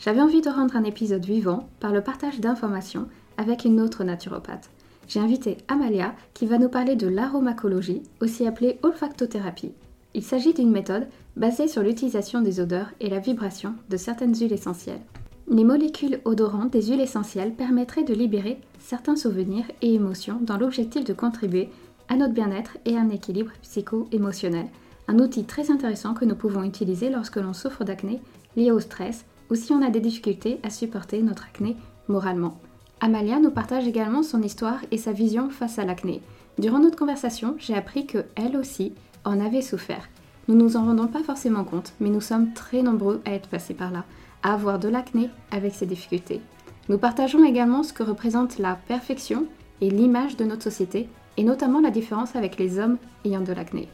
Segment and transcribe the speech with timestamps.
[0.00, 4.70] J'avais envie de rendre un épisode vivant par le partage d'informations avec une autre naturopathe.
[5.06, 9.72] J'ai invité Amalia qui va nous parler de l'aromacologie, aussi appelée olfactothérapie.
[10.14, 14.54] Il s'agit d'une méthode basée sur l'utilisation des odeurs et la vibration de certaines huiles
[14.54, 15.02] essentielles.
[15.48, 21.04] Les molécules odorantes des huiles essentielles permettraient de libérer certains souvenirs et émotions dans l'objectif
[21.04, 21.68] de contribuer
[22.08, 24.66] à notre bien-être et à un équilibre psycho-émotionnel.
[25.08, 28.22] Un outil très intéressant que nous pouvons utiliser lorsque l'on souffre d'acné
[28.56, 31.76] lié au stress ou si on a des difficultés à supporter notre acné
[32.08, 32.58] moralement.
[33.00, 36.20] Amalia nous partage également son histoire et sa vision face à l'acné.
[36.58, 38.92] Durant notre conversation, j'ai appris que elle aussi
[39.24, 40.08] en avait souffert.
[40.48, 43.74] Nous nous en rendons pas forcément compte, mais nous sommes très nombreux à être passés
[43.74, 44.04] par là,
[44.42, 46.40] à avoir de l'acné avec ses difficultés.
[46.88, 49.46] Nous partageons également ce que représente la perfection
[49.80, 53.88] et l'image de notre société, et notamment la différence avec les hommes ayant de l'acné.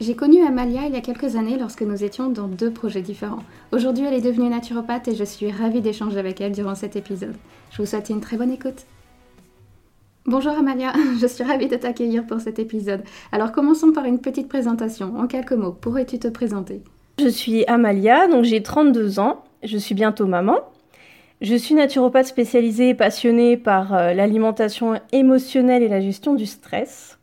[0.00, 3.42] J'ai connu Amalia il y a quelques années lorsque nous étions dans deux projets différents.
[3.72, 7.34] Aujourd'hui, elle est devenue naturopathe et je suis ravie d'échanger avec elle durant cet épisode.
[7.72, 8.86] Je vous souhaite une très bonne écoute.
[10.24, 13.02] Bonjour Amalia, je suis ravie de t'accueillir pour cet épisode.
[13.32, 15.18] Alors commençons par une petite présentation.
[15.18, 16.80] En quelques mots, pourrais-tu te présenter?
[17.18, 20.58] Je suis Amalia, donc j'ai 32 ans, je suis bientôt maman.
[21.40, 27.17] Je suis naturopathe spécialisée et passionnée par euh, l'alimentation émotionnelle et la gestion du stress.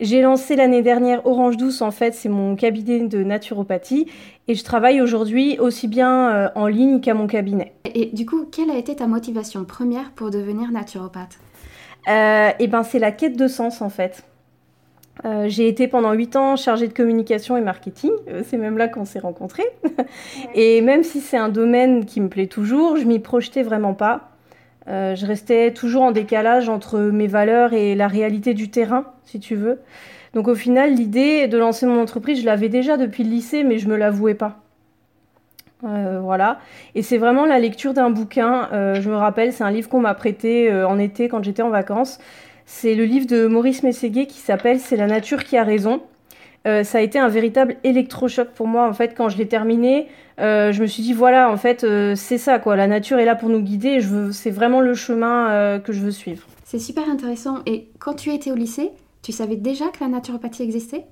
[0.00, 4.06] J'ai lancé l'année dernière Orange Douce, en fait, c'est mon cabinet de naturopathie.
[4.46, 7.72] Et je travaille aujourd'hui aussi bien euh, en ligne qu'à mon cabinet.
[7.84, 11.40] Et du coup, quelle a été ta motivation première pour devenir naturopathe?
[12.06, 14.22] Euh, Eh ben, c'est la quête de sens, en fait.
[15.24, 18.12] Euh, j'ai été pendant 8 ans chargée de communication et marketing.
[18.44, 19.66] c'est même là qu'on s'est rencontrés.
[20.54, 24.30] et même si c'est un domaine qui me plaît toujours, je m'y projetais vraiment pas.
[24.88, 29.38] Euh, je restais toujours en décalage entre mes valeurs et la réalité du terrain, si
[29.38, 29.80] tu veux.
[30.34, 33.78] Donc au final, l'idée de lancer mon entreprise, je l'avais déjà depuis le lycée, mais
[33.78, 34.60] je me l'avouais pas.
[35.84, 36.58] Euh, voilà.
[36.94, 38.68] Et c'est vraiment la lecture d'un bouquin.
[38.72, 41.70] Euh, je me rappelle, c'est un livre qu'on m'a prêté en été quand j'étais en
[41.70, 42.18] vacances.
[42.66, 46.02] C'est le livre de Maurice Mességuet qui s'appelle C'est la nature qui a raison.
[46.66, 50.08] Euh, ça a été un véritable électrochoc pour moi en fait quand je l'ai terminé.
[50.40, 53.24] Euh, je me suis dit voilà en fait euh, c'est ça quoi, la nature est
[53.24, 54.00] là pour nous guider.
[54.00, 56.46] je c'est vraiment le chemin que je veux suivre.
[56.64, 57.58] C'est super intéressant.
[57.66, 58.90] Et quand tu étais au lycée,
[59.22, 61.06] tu savais déjà que la naturopathie existait?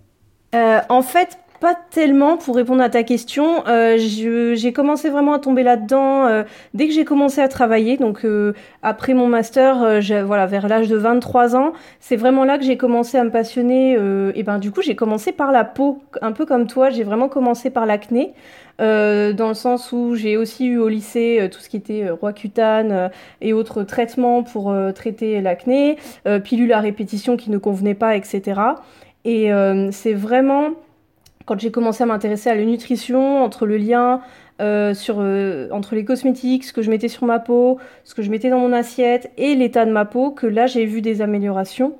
[0.89, 3.67] En fait, pas tellement pour répondre à ta question.
[3.67, 6.43] Euh, j'ai commencé vraiment à tomber là-dedans euh,
[6.75, 7.97] dès que j'ai commencé à travailler.
[7.97, 8.53] Donc euh,
[8.83, 13.19] après mon master, voilà, vers l'âge de 23 ans, c'est vraiment là que j'ai commencé
[13.19, 13.93] à me passionner.
[14.35, 16.91] et ben du coup, j'ai commencé par la peau, un peu comme toi.
[16.91, 18.35] J'ai vraiment commencé par l'acné.
[18.79, 23.53] dans le sens où j'ai aussi eu au lycée tout ce qui était Roaccutane et
[23.53, 25.97] autres traitements pour traiter l'acné,
[26.45, 28.61] pilules à répétition qui ne convenaient pas, etc.
[29.25, 29.51] Et
[29.91, 30.71] c'est vraiment
[31.47, 34.21] quand j'ai commencé à m'intéresser à la nutrition, entre le lien
[34.61, 38.23] euh, sur, euh, entre les cosmétiques, ce que je mettais sur ma peau, ce que
[38.23, 41.23] je mettais dans mon assiette et l'état de ma peau, que là j'ai vu des
[41.23, 41.95] améliorations.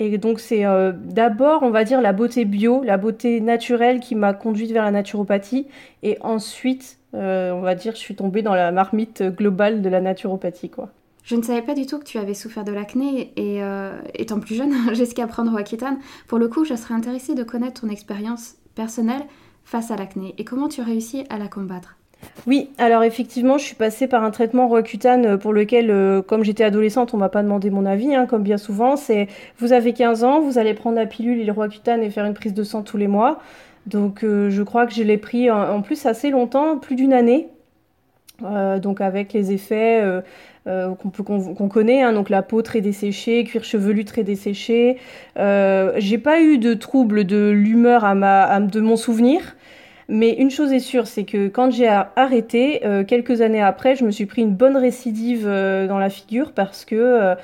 [0.00, 4.14] Et donc c'est euh, d'abord, on va dire, la beauté bio, la beauté naturelle qui
[4.14, 5.66] m'a conduite vers la naturopathie.
[6.02, 10.70] Et ensuite, on va dire, je suis tombée dans la marmite globale de la naturopathie.
[10.70, 10.90] quoi.
[11.24, 13.60] Je ne savais pas du tout que tu avais souffert de l'acné et
[14.14, 17.88] étant plus jeune, jusqu'à prendre Roaccutane, pour le coup, je serais intéressée de connaître ton
[17.88, 19.22] expérience personnel
[19.64, 21.96] face à l'acné et comment tu réussis à la combattre?
[22.46, 26.42] Oui, alors effectivement, je suis passée par un traitement Roaccutane euh, pour lequel, euh, comme
[26.42, 28.96] j'étais adolescente, on m'a pas demandé mon avis, hein, comme bien souvent.
[28.96, 29.28] C'est
[29.58, 32.34] vous avez 15 ans, vous allez prendre la pilule et le Roaccutane et faire une
[32.34, 33.40] prise de sang tous les mois.
[33.86, 37.48] Donc euh, je crois que je l'ai pris en, plus assez longtemps, plus d'une année.
[38.40, 40.02] donc avec les effets
[40.66, 44.98] euh, qu'on connaît, hein, donc la peau très desséchée, cuir chevelu très desséché.
[45.38, 49.56] Euh, j'ai pas eu de trouble de l'humeur à, ma, de mon souvenir.
[50.12, 54.04] Mais une chose est sûre, c'est que quand j'ai arrêté, euh, quelques années après, je
[54.04, 57.34] me suis pris une bonne récidive dans la figure parce que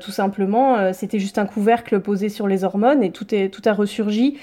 [0.00, 3.72] tout simplement, c'était juste un couvercle posé sur les hormones et tout, est, tout a
[3.72, 4.38] ressurgi.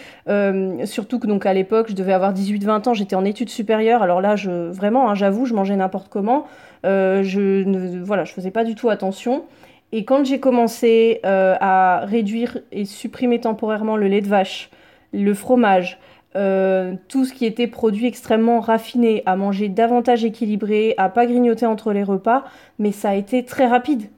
[0.85, 4.03] surtout que donc à l'époque, je devais avoir 18-20 ans, j'étais en études supérieures.
[4.03, 6.45] Alors là, je, vraiment, hein, j'avoue, je mangeais n'importe comment.
[6.85, 9.43] Euh, je ne voilà, je faisais pas du tout attention.
[9.91, 14.69] Et quand j'ai commencé euh, à réduire et supprimer temporairement le lait de vache,
[15.13, 15.97] le fromage,
[16.35, 21.65] euh, tout ce qui était produit extrêmement raffiné, à manger davantage équilibré, à pas grignoter
[21.65, 22.43] entre les repas,
[22.79, 24.09] mais ça a été très rapide.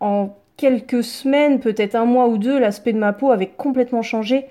[0.00, 4.46] En quelques semaines, peut-être un mois ou deux, l'aspect de ma peau avait complètement changé.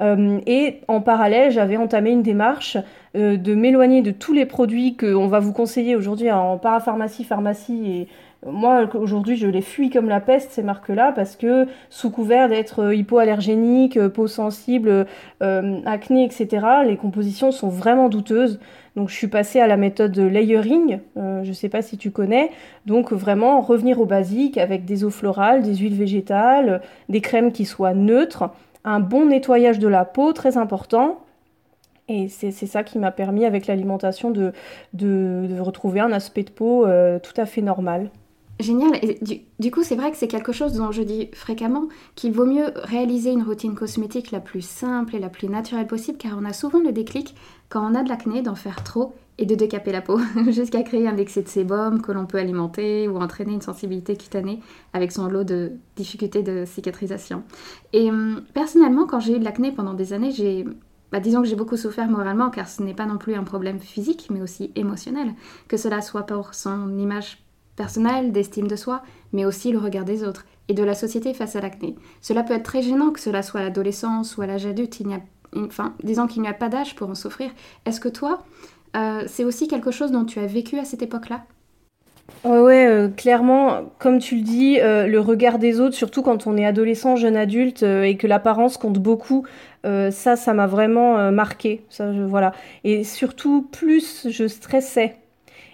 [0.00, 2.76] Euh, et en parallèle, j'avais entamé une démarche
[3.14, 7.90] euh, de m'éloigner de tous les produits qu'on va vous conseiller aujourd'hui en parapharmacie, pharmacie
[7.90, 8.08] et
[8.44, 12.80] moi, aujourd'hui, je les fuis comme la peste, ces marques-là, parce que sous couvert d'être
[12.80, 15.06] euh, hypoallergénique, euh, peau sensible,
[15.42, 18.58] euh, acné, etc., les compositions sont vraiment douteuses.
[18.96, 22.50] Donc, je suis passée à la méthode layering, je ne sais pas si tu connais.
[22.84, 27.64] Donc, vraiment revenir au basique avec des eaux florales, des huiles végétales, des crèmes qui
[27.64, 28.50] soient neutres,
[28.84, 31.20] un bon nettoyage de la peau, très important.
[32.08, 34.52] Et c'est ça qui m'a permis, avec l'alimentation, de,
[34.92, 36.84] de, retrouver un aspect de peau
[37.22, 38.10] tout à fait normal.
[38.60, 38.92] Génial.
[39.58, 42.66] Du, coup, c'est vrai que c'est quelque chose dont je dis fréquemment qu'il vaut mieux
[42.76, 46.52] réaliser une routine cosmétique la plus simple et la plus naturelle possible, car on a
[46.52, 47.34] souvent le déclic
[47.68, 50.20] quand on a de l'acné d'en faire trop et de décaper la peau,
[50.50, 54.60] jusqu'à créer un excès de sébum que l'on peut alimenter ou entraîner une sensibilité cutanée
[54.92, 57.42] avec son lot de difficultés de cicatrisation.
[57.92, 60.66] Et hum, personnellement, quand j'ai eu de l'acné pendant des années, j'ai
[61.10, 63.78] bah, disons que j'ai beaucoup souffert moralement car ce n'est pas non plus un problème
[63.78, 65.34] physique mais aussi émotionnel,
[65.68, 67.41] que cela soit pour son image
[67.76, 69.02] personnel, d'estime de soi,
[69.32, 71.96] mais aussi le regard des autres et de la société face à l'acné.
[72.20, 75.12] Cela peut être très gênant que cela soit à l'adolescence ou à l'âge adulte, il
[75.12, 75.20] a,
[75.56, 77.50] enfin, disons qu'il n'y a pas d'âge pour en souffrir.
[77.84, 78.44] Est-ce que toi,
[78.96, 81.42] euh, c'est aussi quelque chose dont tu as vécu à cette époque-là?
[82.44, 86.46] Ouais, ouais euh, clairement, comme tu le dis, euh, le regard des autres, surtout quand
[86.46, 89.44] on est adolescent, jeune adulte, et que l'apparence compte beaucoup,
[89.84, 91.84] ça, ça m'a vraiment marqué.
[91.90, 92.52] Ça, je, voilà.
[92.84, 95.16] Et surtout, plus je stressais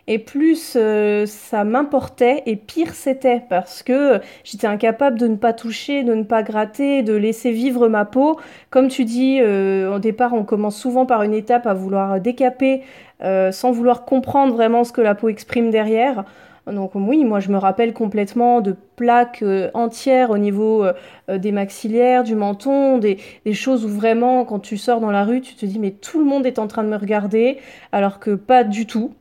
[0.09, 5.53] et plus euh, ça m'importait et pire c'était parce que j'étais incapable de ne pas
[5.53, 8.41] toucher, de ne pas gratter, de laisser vivre ma peau.
[8.71, 12.83] Comme tu dis, euh, au départ on commence souvent par une étape à vouloir décaper
[13.23, 16.25] euh, sans vouloir comprendre vraiment ce que la peau exprime derrière.
[16.67, 20.85] Donc oui, moi je me rappelle complètement de plaques entières au niveau
[21.29, 23.17] des maxillaires, du menton, des,
[23.47, 26.19] des, choses où vraiment quand tu sors dans la rue, tu te dis mais tout
[26.19, 27.57] le monde est en train de me regarder,
[27.91, 29.15] alors que pas du tout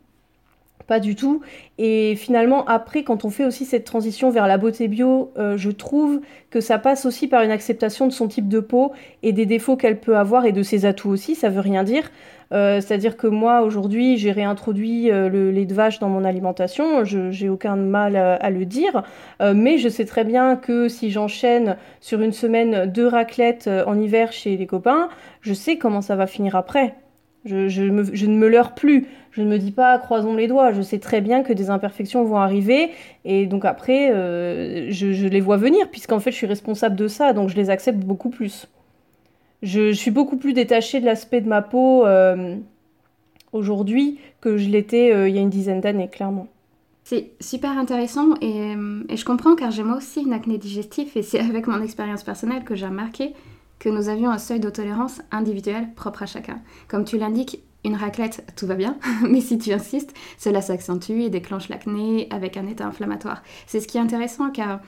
[0.88, 1.42] pas du tout.
[1.78, 5.70] Et finalement, après, quand on fait aussi cette transition vers la beauté bio, euh, je
[5.70, 9.46] trouve que ça passe aussi par une acceptation de son type de peau et des
[9.46, 12.10] défauts qu'elle peut avoir et de ses atouts aussi, ça veut rien dire.
[12.54, 17.04] Euh, c'est-à-dire que moi, aujourd'hui, j'ai réintroduit euh, le lait de vache dans mon alimentation,
[17.04, 19.04] je j'ai aucun mal à, le dire,
[19.54, 24.32] mais je sais très bien que si j'enchaîne sur une semaine deux raclettes en hiver
[24.32, 25.10] chez les copains,
[25.42, 26.96] je sais comment ça va finir après.
[27.48, 29.08] Je, ne me leurre plus.
[29.32, 30.72] Je ne me dis pas croisons les doigts.
[30.72, 32.92] Je sais très bien que des imperfections vont arriver.
[33.26, 37.34] Et donc après, euh, je, les vois venir, puisqu'en fait, je suis responsable de ça.
[37.34, 38.68] Donc je les accepte beaucoup plus.
[39.64, 42.56] Je, suis beaucoup plus détachée de l'aspect de ma peau euh,
[43.54, 46.48] aujourd'hui que je l'étais euh, il y a une dizaine d'années, clairement.
[47.04, 48.74] C'est super intéressant et,
[49.08, 52.22] et, je comprends car j'ai moi aussi une acné digestif et c'est avec mon expérience
[52.22, 53.34] personnelle que j'ai remarqué
[53.80, 56.60] que nous avions un seuil d'autolérance individuel propre à chacun.
[56.88, 58.98] Comme tu l'indiques, une raclette, tout va bien,
[59.30, 63.44] mais si tu insistes, cela s'accentue et déclenche l'acné avec un état inflammatoire.
[63.66, 64.80] C'est ce qui est intéressant car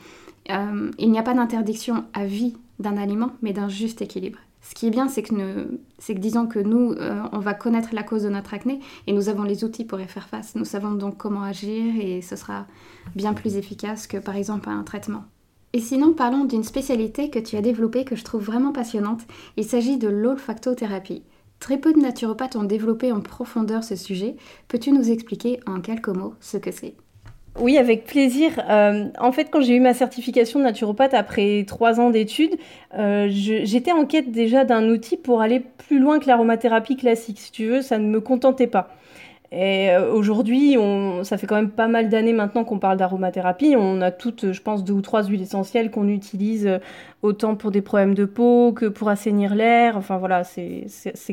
[0.49, 4.39] euh, il n'y a pas d'interdiction à vie d'un aliment, mais d'un juste équilibre.
[4.61, 7.89] Ce qui est bien, c'est que, c'est que disons que nous, euh, on va connaître
[7.93, 10.55] la cause de notre acné et nous avons les outils pour y faire face.
[10.55, 12.67] Nous savons donc comment agir et ce sera
[13.15, 15.23] bien plus efficace que par exemple un traitement.
[15.73, 19.21] Et sinon, parlons d'une spécialité que tu as développée que je trouve vraiment passionnante.
[19.55, 21.21] Il s'agit de l'olfactothérapie.
[21.59, 24.35] Très peu de naturopathes ont développé en profondeur ce sujet.
[24.67, 26.95] Peux-tu nous expliquer en quelques mots ce que c'est?
[27.59, 28.51] Oui, avec plaisir.
[28.69, 32.55] Euh, en fait, quand j'ai eu ma certification de naturopathe après trois ans d'études,
[32.97, 37.39] euh, j'étais en quête déjà d'un outil pour aller plus loin que l'aromathérapie classique.
[37.39, 38.95] Si tu veux, ça ne me contentait pas.
[39.51, 40.77] Et euh, aujourd'hui,
[41.23, 43.75] ça fait quand même pas mal d'années maintenant qu'on parle d'aromathérapie.
[43.75, 46.77] On a toutes, je pense, deux ou trois huiles essentielles qu'on utilise euh,
[47.23, 49.97] autant pour des problèmes de peau que pour assainir l'air.
[49.97, 50.85] Enfin voilà, c'est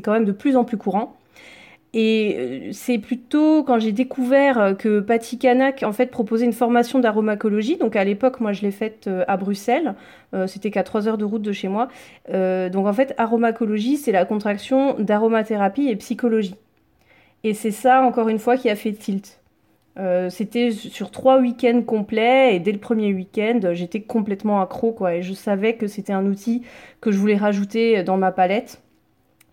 [0.03, 1.17] quand même de plus en plus courant.
[1.93, 6.99] Et euh, c'est plutôt quand j'ai découvert que Patty Kanak en fait proposait une formation
[6.99, 7.77] d'aromacologie.
[7.77, 9.95] Donc à l'époque, moi je l'ai faite à Bruxelles.
[10.47, 11.89] C'était qu'à 3 heures de route de chez moi.
[12.29, 16.57] donc en fait, aromacologie, c'est la contraction d'aromathérapie et psychologie.
[17.47, 19.41] Et c'est ça, encore une fois, qui a fait tilt.
[20.01, 25.15] Euh, c'était sur trois week-ends complets et dès le premier week-end, j'étais complètement accro quoi.
[25.15, 26.63] Et je savais que c'était un outil
[27.01, 28.83] que je voulais rajouter dans ma palette.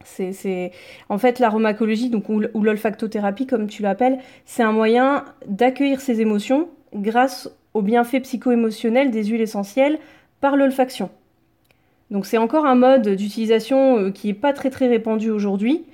[0.05, 0.71] C'est,
[1.07, 7.49] en fait l'aromacologie ou, l'olfactothérapie comme tu l'appelles, c'est un moyen d'accueillir ses émotions grâce
[7.75, 9.99] aux bienfaits psycho-émotionnels des huiles essentielles
[10.41, 11.11] par l'olfaction.
[12.09, 15.85] Donc c'est encore un mode d'utilisation qui n'est pas très très répandu aujourd'hui.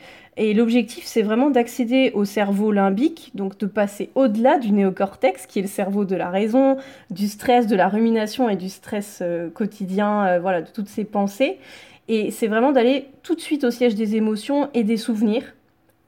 [0.41, 5.59] Et l'objectif, c'est vraiment d'accéder au cerveau limbique, donc de passer au-delà du néocortex, qui
[5.59, 6.77] est le cerveau de la raison,
[7.09, 9.21] du stress, de la rumination et du stress
[9.53, 11.57] quotidien, voilà, de toutes ces pensées.
[12.07, 15.43] Et c'est vraiment d'aller tout de suite au siège des émotions et des souvenirs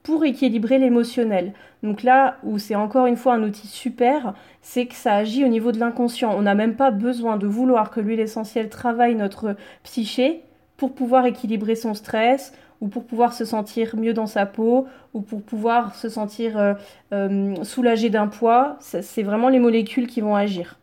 [0.02, 1.52] pour équilibrer l'émotionnel.
[1.82, 5.48] Donc là où c'est encore une fois un outil super, c'est que ça agit au
[5.48, 6.34] niveau de l'inconscient.
[6.34, 10.40] On n'a même pas besoin de vouloir que l'huile essentielle travaille notre psyché
[10.78, 15.20] pour pouvoir équilibrer son stress ou pour pouvoir se sentir mieux dans sa peau ou
[15.20, 16.74] pour pouvoir se sentir euh,
[17.12, 18.76] euh, soulagé d'un poids.
[18.80, 20.80] C'est vraiment les molécules qui vont agir.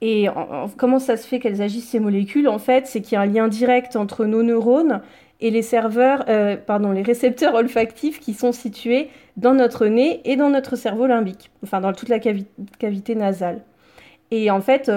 [0.00, 0.28] Et
[0.78, 2.48] comment ça se fait qu'elles agissent ces molécules?
[2.48, 5.02] En fait, c'est qu'il y a un lien direct entre nos neurones
[5.40, 10.36] et les serveurs, euh, pardon, les récepteurs olfactifs qui sont situés dans notre nez et
[10.36, 13.60] dans notre cerveau limbique, enfin dans toute la cavité nasale.
[14.30, 14.90] Et en fait,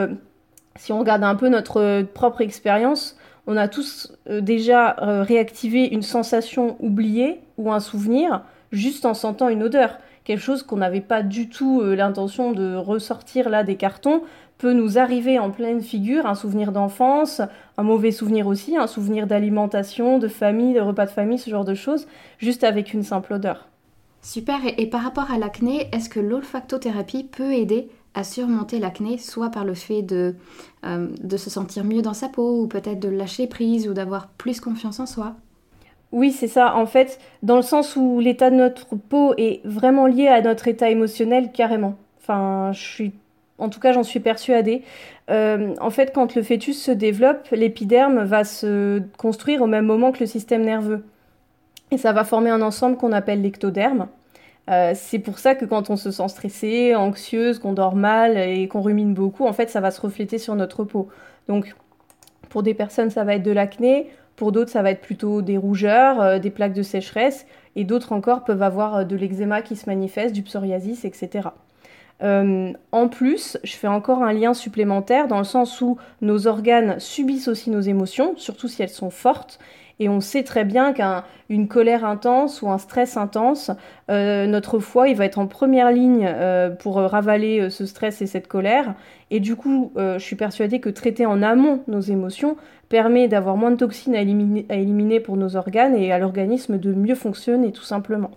[0.77, 6.01] si on regarde un peu notre propre expérience, on a tous euh, déjà réactivé une
[6.01, 11.21] sensation oubliée ou un souvenir juste en sentant une odeur, quelque chose qu'on n'avait pas
[11.21, 14.23] du tout l'intention de ressortir là des cartons,
[14.57, 17.41] peut nous arriver en pleine figure, un souvenir d'enfance,
[17.77, 21.65] un mauvais souvenir aussi, un souvenir d'alimentation, de famille, de repas de famille, ce genre
[21.65, 22.07] de choses,
[22.39, 23.67] juste avec une simple odeur.
[24.21, 27.89] Super, et, par rapport à l'acné, est-ce que l'olfactothérapie peut aider
[28.21, 30.35] surmonter l'acné, soit par le fait de,
[30.85, 34.27] euh, de se sentir mieux dans sa peau, ou peut-être de lâcher prise, ou d'avoir
[34.27, 35.35] plus confiance en soi
[36.15, 36.75] oui, c'est ça.
[36.75, 40.67] En fait, dans le sens où l'état de notre peau est vraiment lié à notre
[40.67, 41.95] état émotionnel, carrément.
[42.21, 43.13] Enfin, je suis
[43.59, 44.83] en tout cas, j'en suis persuadée.
[45.29, 50.11] Euh, en fait, quand le fœtus se développe, l'épiderme va se construire au même moment
[50.11, 51.03] que le système nerveux.
[51.91, 54.07] Et ça va former un ensemble qu'on appelle l'ectoderme.
[54.69, 58.67] Euh, c'est pour ça que quand on se sent stressé, anxieuse, qu'on dort mal et
[58.67, 61.09] qu'on rumine beaucoup, en fait, ça va se refléter sur notre peau.
[61.47, 61.75] Donc,
[62.49, 64.09] pour des personnes, ça va être de l'acné.
[64.35, 67.45] Pour d'autres, ça va être plutôt des rougeurs, euh, des plaques de sécheresse.
[67.75, 71.49] Et d'autres encore peuvent avoir de l'eczéma qui se manifeste, du psoriasis, etc.
[72.21, 76.99] Euh, en plus, je fais encore un lien supplémentaire dans le sens où nos organes
[76.99, 79.59] subissent aussi nos émotions, surtout si elles sont fortes.
[80.03, 83.71] Et on sait très bien qu'une colère intense ou un stress intense,
[84.11, 88.47] euh, notre foie, va être en première ligne euh, pour ravaler ce stress et cette
[88.47, 88.95] colère.
[89.31, 92.57] Et du coup, je suis persuadée que traiter en amont nos émotions
[92.89, 97.15] permet d'avoir moins de toxines à éliminer pour nos organes et à l'organisme de mieux
[97.15, 98.31] fonctionner tout simplement.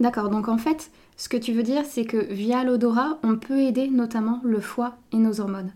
[0.00, 3.60] D'accord, donc en fait, ce que tu veux dire, c'est que via l'odorat, on peut
[3.60, 5.72] aider notamment le foie et nos hormones.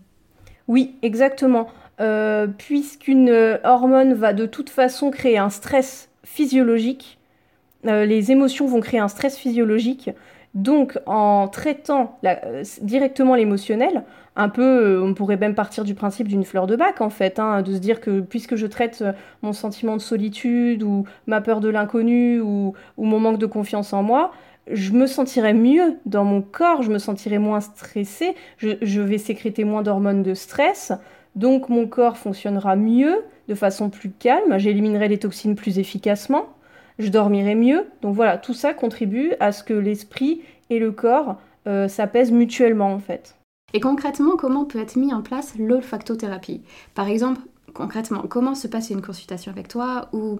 [0.67, 1.67] Oui, exactement.
[1.99, 7.17] Euh, puisqu'une hormone va de toute façon créer un stress physiologique,
[7.85, 10.09] euh, les émotions vont créer un stress physiologique.
[10.53, 14.03] Donc, en traitant euh, directement l'émotionnel,
[14.35, 17.61] un peu, on pourrait même partir du principe d'une fleur de bac, en fait, hein,
[17.61, 19.03] de se dire que puisque je traite
[19.41, 24.03] mon sentiment de solitude ou ma peur de l'inconnu ou, mon manque de confiance en
[24.03, 24.31] moi,
[24.71, 29.63] je me sentirai mieux dans mon corps, je me sentirai moins stressée, je, vais sécréter
[29.63, 30.91] moins d'hormones de stress,
[31.35, 36.49] donc mon corps fonctionnera mieux, de façon plus calme, j'éliminerai les toxines plus efficacement,
[36.99, 37.85] je dormirai mieux.
[38.01, 42.91] Donc voilà, tout ça contribue à ce que l'esprit et le corps euh, s'apaisent mutuellement
[42.91, 43.35] en fait.
[43.73, 46.61] Et concrètement, comment peut être mis en place l'olfactothérapie?
[46.95, 47.41] Par exemple,
[47.73, 50.09] concrètement, comment se passe une consultation avec toi?
[50.13, 50.39] Ou,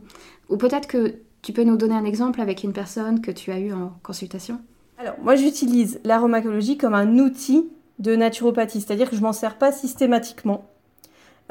[0.49, 1.15] ou peut-être que
[1.47, 4.59] tu peux nous donner un exemple avec une personne que tu as eue en consultation?
[4.97, 9.71] Alors, moi, j'utilise l'aromacologie comme un outil de naturopathie, c'est-à-dire que je m'en sers pas
[9.71, 10.65] systématiquement.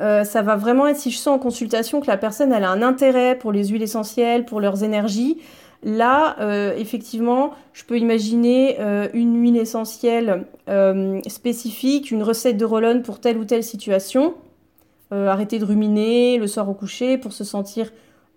[0.03, 2.71] Euh, ça va vraiment être si je sens en consultation que la personne elle a
[2.71, 5.39] un intérêt pour les huiles essentielles, pour leurs énergies.
[5.83, 10.45] Là, euh, effectivement, je peux imaginer euh, une huile essentielle
[11.27, 14.35] spécifique, une recette de Rollon pour telle ou telle situation.
[15.11, 17.91] arrêter de ruminer le soir au coucher pour se sentir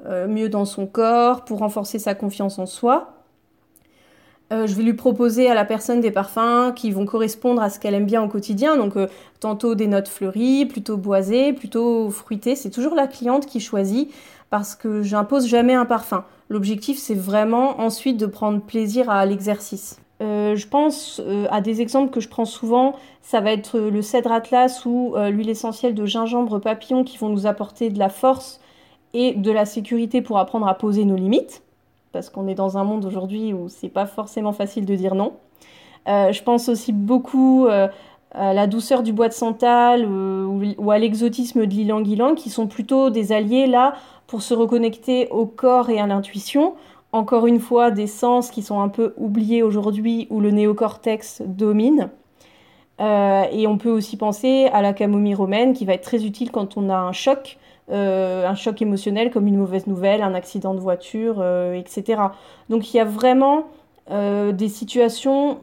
[0.06, 3.16] euh, mieux dans son corps, pour renforcer sa confiance en soi.
[4.54, 7.82] Euh, je vais lui proposer à la personne des parfums qui vont correspondre à ce
[7.82, 8.78] qu'elle aime bien au quotidien.
[8.78, 9.08] Donc, euh,
[9.42, 12.56] tantôt des notes fleuries, plutôt boisées, plutôt fruitées.
[12.56, 14.10] C'est toujours la cliente qui choisit
[14.50, 16.24] parce que j'impose jamais un parfum.
[16.48, 20.00] L'objectif, c'est vraiment ensuite de prendre plaisir à l'exercice.
[20.22, 22.96] je pense à des exemples que je prends souvent.
[23.22, 27.46] Ça va être le cèdre atlas ou l'huile essentielle de gingembre papillon qui vont nous
[27.46, 28.60] apporter de la force
[29.14, 31.64] et de la sécurité pour apprendre à poser nos limites,
[32.12, 35.34] parce qu'on est dans un monde aujourd'hui où c'est pas forcément facile de dire non.
[36.08, 37.88] Euh, je pense aussi beaucoup euh,
[38.32, 40.46] à la douceur du bois de santal euh,
[40.78, 43.96] ou, à l'exotisme de l'ilang-ilang, qui sont plutôt des alliés là
[44.28, 46.76] pour se reconnecter au corps et à l'intuition.
[47.12, 52.10] Encore une fois, des sens qui sont un peu oubliés aujourd'hui où le néocortex domine.
[53.00, 56.78] et on peut aussi penser à la camomille romaine qui va être très utile quand
[56.78, 57.58] on a un choc
[57.92, 61.44] un choc émotionnel comme une mauvaise nouvelle, un accident de voiture,
[61.74, 62.22] etc.
[62.70, 63.68] Donc il y a vraiment
[64.10, 65.58] des situations,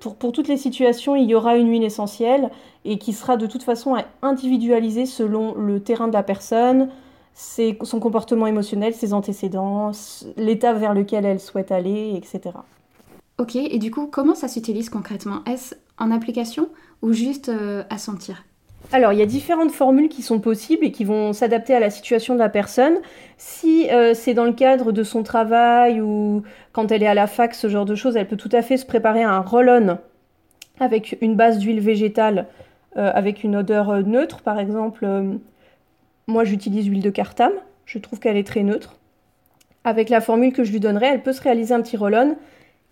[0.00, 2.50] pour, toutes les situations, il y aura une huile essentielle
[2.84, 6.88] et qui sera de toute façon individualisée selon le terrain de la personne,
[7.36, 9.92] son comportement émotionnel, ses antécédents,
[10.36, 12.56] l'état vers lequel elle souhaite aller, etc.
[13.38, 15.44] Ok, et du coup, comment ça s'utilise concrètement?
[15.44, 16.68] Est-ce en application
[17.02, 18.44] ou juste euh, à sentir?
[18.92, 21.90] Alors, il y a différentes formules qui sont possibles et qui vont s'adapter à la
[21.90, 22.98] situation de la personne.
[23.36, 27.26] Si euh, c'est dans le cadre de son travail ou quand elle est à la
[27.26, 29.98] fac, ce genre de choses, elle peut tout à fait se préparer un roll-on
[30.78, 32.46] avec une base d'huile végétale
[32.96, 34.42] euh, avec une odeur neutre.
[34.42, 35.06] Par exemple,
[36.28, 37.54] moi j'utilise l'huile de cartame,
[37.86, 38.96] je trouve qu'elle est très neutre.
[39.84, 42.36] Avec la formule que je lui donnerai, elle peut se réaliser un petit roll-on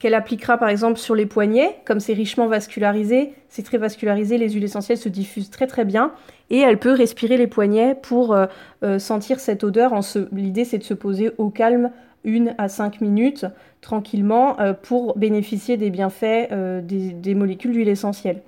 [0.05, 4.51] qu'elle appliquera par exemple sur les poignets, comme c'est richement vascularisé, c'est très vascularisé, les
[4.51, 6.13] huiles essentielles se diffusent très très bien,
[6.51, 8.45] et elle peut respirer les poignets pour euh,
[8.83, 9.99] euh, sentir cette odeur.
[10.31, 11.91] L'idée c'est de se poser au calme
[12.23, 13.47] une à cinq minutes
[13.81, 18.43] tranquillement euh, pour bénéficier des bienfaits des, molécules d'huile essentielle.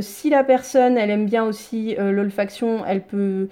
[0.00, 3.48] si la personne elle aime bien aussi l'olfaction, elle peut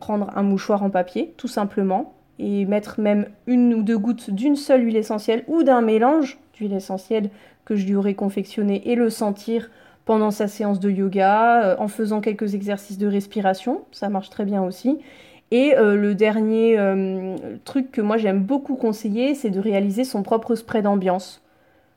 [0.00, 4.56] prendre un mouchoir en papier tout simplement et mettre même une ou deux gouttes d'une
[4.56, 7.30] seule huile essentielle ou d'un mélange d'huile essentielle
[7.64, 9.70] que je lui aurais confectionné et le sentir
[10.08, 14.46] pendant sa séance de yoga, euh, en faisant quelques exercices de respiration, ça marche très
[14.46, 14.98] bien aussi.
[15.50, 20.22] Et euh, le dernier euh, truc que moi j'aime beaucoup conseiller, c'est de réaliser son
[20.22, 21.42] propre spray d'ambiance.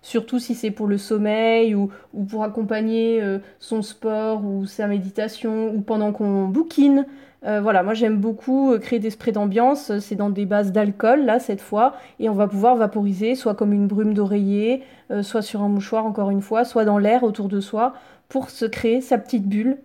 [0.01, 3.21] Surtout si c'est pour le sommeil ou, ou pour accompagner
[3.59, 7.05] son sport ou sa méditation ou pendant qu'on bouquine.
[7.43, 9.97] Euh, voilà, moi j'aime beaucoup euh, créer des sprays d'ambiance.
[9.99, 11.93] C'est dans des bases d'alcool, là, cette fois.
[12.19, 16.05] Et on va pouvoir vaporiser, soit comme une brume d'oreiller, euh, soit sur un mouchoir,
[16.05, 17.93] encore une fois, soit dans l'air autour de soi,
[18.29, 19.77] pour se créer sa petite bulle,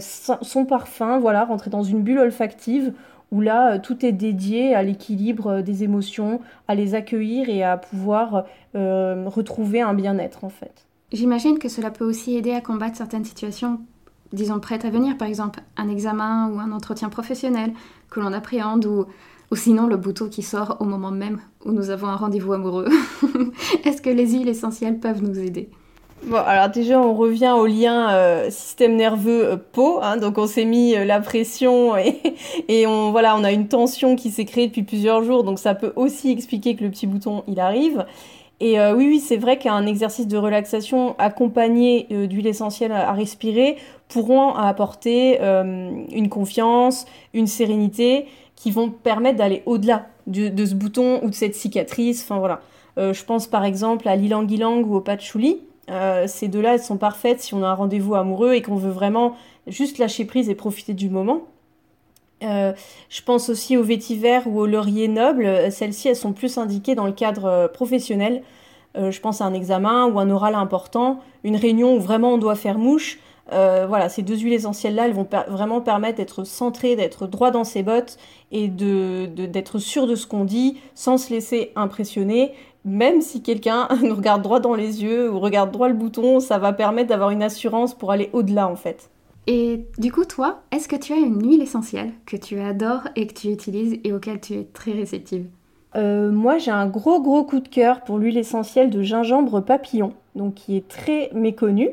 [0.00, 2.92] son parfum, voilà, rentrer dans une bulle olfactive
[3.30, 8.46] où là, tout est dédié à l'équilibre des émotions, à les accueillir et à pouvoir
[8.74, 10.86] retrouver un bien-être, en fait.
[11.12, 13.78] J'imagine que cela peut aussi aider à combattre certaines situations
[14.32, 17.72] disons, prête à venir, par exemple un examen ou un entretien professionnel
[18.10, 19.06] que l'on appréhende ou,
[19.50, 22.88] ou sinon le bouton qui sort au moment même où nous avons un rendez-vous amoureux.
[23.84, 25.70] Est-ce que les huiles essentielles peuvent nous aider?
[26.22, 30.00] Bon, alors déjà, on revient au lien euh, système nerveux euh, peau.
[30.02, 32.20] Hein, donc, on s'est mis euh, la pression et,
[32.68, 35.44] et on voilà, on a une tension qui s'est créée depuis plusieurs jours.
[35.44, 38.04] Donc, ça peut aussi expliquer que le petit bouton il arrive.
[38.62, 43.78] Et oui, oui, c'est vrai qu'un exercice de relaxation accompagné d'huile essentielle à, respirer
[44.10, 51.20] pourront apporter euh, une confiance, une sérénité qui vont permettre d'aller au-delà de, ce bouton
[51.22, 52.22] ou de cette cicatrice.
[52.22, 52.60] Enfin voilà.
[52.98, 55.60] Euh, je pense par exemple à l'ilang-ilang ou au patchouli.
[55.90, 58.90] Euh, ces deux-là, elles sont parfaites si on a un rendez-vous amoureux et qu'on veut
[58.90, 59.34] vraiment
[59.66, 61.42] juste lâcher prise et profiter du moment.
[62.42, 65.70] Je pense aussi au vétiver ou au laurier noble.
[65.70, 68.42] Celles-ci, elles sont plus indiquées dans le cadre professionnel.
[68.94, 72.56] je pense à un examen ou un oral important, une réunion où vraiment on doit
[72.56, 73.18] faire mouche.
[73.52, 77.64] Euh, voilà, ces deux huiles essentielles-là, elles vont vraiment permettre d'être centré, d'être droit dans
[77.64, 78.16] ses bottes
[78.52, 82.52] et d'être sûr de ce qu'on dit sans se laisser impressionner.
[82.84, 86.58] Même si quelqu'un nous regarde droit dans les yeux ou regarde droit le bouton, ça
[86.58, 89.10] va permettre d'avoir une assurance pour aller au-delà en fait.
[89.46, 93.26] Et du coup, toi, est-ce que tu as une huile essentielle que tu adores et
[93.26, 95.46] que tu utilises et auquel tu es très réceptive
[95.96, 100.12] euh, moi, j'ai un gros gros coup de cœur pour l'huile essentielle de gingembre papillon,
[100.36, 101.90] donc qui est très méconnue.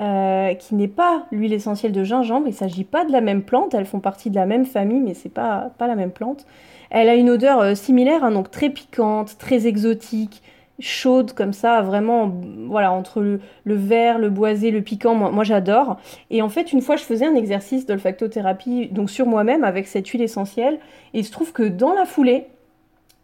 [0.00, 2.46] Euh, qui n'est pas l'huile essentielle de gingembre.
[2.46, 5.00] Il ne s'agit pas de la même plante, elles font partie de la même famille,
[5.00, 6.46] mais c'est pas, pas la même plante.
[6.88, 10.42] Elle a une odeur euh, similaire, hein, donc très piquante, très exotique,
[10.80, 12.32] chaude comme ça, vraiment,
[12.68, 13.40] voilà, entre le,
[13.74, 15.98] vert, le boisé, le piquant, moi, j'adore.
[16.30, 20.08] Et en fait, une fois, je faisais un exercice d'olfactothérapie, donc sur moi-même, avec cette
[20.08, 20.78] huile essentielle,
[21.14, 22.46] et il se trouve que dans la foulée,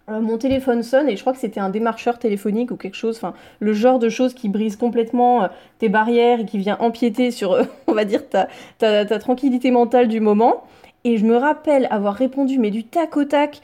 [0.09, 3.17] euh, mon téléphone sonne et je crois que c'était un démarcheur téléphonique ou quelque chose,
[3.17, 7.33] enfin le genre de choses qui brise complètement euh, tes barrières et qui vient empiéter
[7.33, 8.47] sur, euh, on va dire, ta,
[8.79, 10.65] ta, tranquillité mentale du moment.
[11.03, 13.61] Et je me rappelle avoir répondu, mais du tac au tac,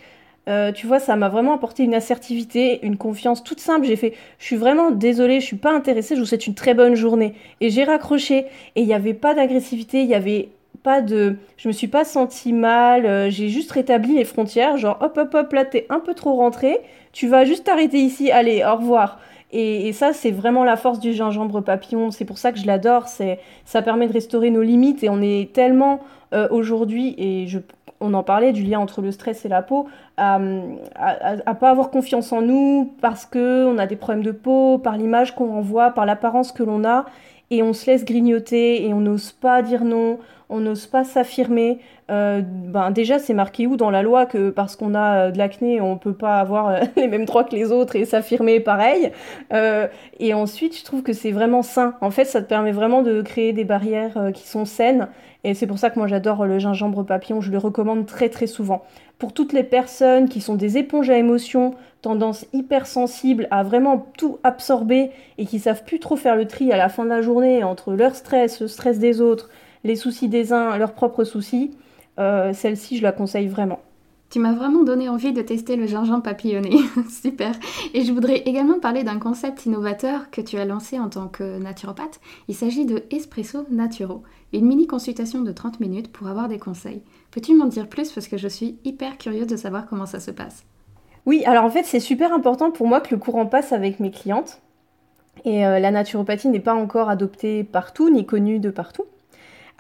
[0.74, 3.86] tu vois, ça m'a vraiment apporté une assertivité, une confiance toute simple.
[3.86, 6.74] J'ai fait, je suis vraiment désolée, je suis pas intéressée, je vous souhaite une très
[6.74, 7.34] bonne journée.
[7.60, 10.48] Et j'ai raccroché et il n'y avait pas d'agressivité, il y avait
[10.82, 11.36] pas de.
[11.56, 15.34] Je me suis pas sentie mal, euh, j'ai juste rétabli les frontières, genre hop hop
[15.34, 16.80] hop, là t'es un peu trop rentré,
[17.12, 19.18] tu vas juste t'arrêter ici, allez, au revoir.
[19.54, 22.10] Et, ça, c'est vraiment la force du gingembre papillon.
[22.10, 23.06] C'est pour ça que je l'adore.
[23.66, 25.04] Ça permet de restaurer nos limites.
[25.04, 26.00] Et on est tellement
[26.32, 27.58] euh, aujourd'hui, et je,
[28.02, 30.38] on en parlait du lien entre le stress et la peau, à,
[30.96, 34.96] à, pas avoir confiance en nous parce que on a des problèmes de peau, par
[34.96, 37.06] l'image qu'on renvoie, par l'apparence que l'on a,
[37.50, 40.18] et on se laisse grignoter et on n'ose pas dire non
[40.52, 41.78] on n'ose pas s'affirmer.
[42.10, 45.80] Euh, ben déjà, c'est marqué où dans la loi que parce qu'on a de l'acné,
[45.80, 49.12] on peut pas avoir les mêmes droits que les autres et s'affirmer pareil.
[50.20, 51.94] et ensuite, je trouve que c'est vraiment sain.
[52.02, 55.08] En fait, ça te permet vraiment de créer des barrières qui sont saines.
[55.44, 58.46] Et c'est pour ça que moi j'adore le gingembre papillon, je le recommande très très
[58.46, 58.84] souvent.
[59.18, 64.38] Pour toutes les personnes qui sont des éponges à émotions, tendance hypersensible à vraiment tout
[64.44, 67.64] absorber et qui savent plus trop faire le tri à la fin de la journée
[67.64, 69.50] entre leur stress, le stress des autres,
[69.84, 71.76] les soucis des uns, leurs propres soucis,
[72.18, 73.80] euh, celle-ci je la conseille vraiment.
[74.32, 76.78] Tu m'as vraiment donné envie de tester le gingembre papillonné.
[77.10, 77.52] Super.
[77.92, 81.58] Et je voudrais également parler d'un concept innovateur que tu as lancé en tant que
[81.58, 82.18] naturopathe.
[82.48, 84.22] Il s'agit de Espresso Naturo,
[84.54, 87.02] une mini consultation de 30 minutes pour avoir des conseils.
[87.30, 90.30] Peux-tu m'en dire plus parce que je suis hyper curieuse de savoir comment ça se
[90.30, 90.64] passe?
[91.26, 94.10] Oui, alors en fait, c'est super important pour moi que le courant passe avec mes
[94.10, 94.62] clientes.
[95.44, 99.04] Et euh, la naturopathie n'est pas encore adoptée partout, ni connue de partout.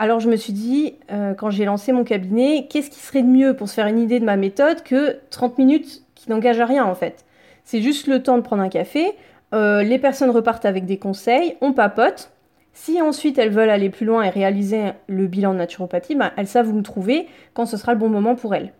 [0.02, 3.28] Alors je me suis dit, euh, quand j'ai lancé mon cabinet, qu'est-ce qui serait de
[3.28, 6.66] mieux pour se faire une idée de ma méthode que 30 minutes qui n'engagent à
[6.66, 7.24] rien en fait?
[7.62, 9.12] C'est juste le temps de prendre un café,
[9.54, 12.32] euh, les personnes repartent avec des conseils, on papote.
[12.72, 16.48] Si ensuite elles veulent aller plus loin et réaliser le bilan de naturopathie, ben, elles
[16.48, 18.72] savent où me trouver quand ce sera le bon moment pour elles.